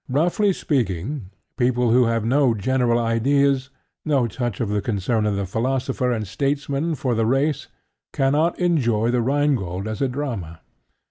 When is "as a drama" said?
9.87-10.61